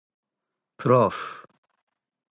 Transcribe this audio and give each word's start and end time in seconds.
Proof. 0.77 1.45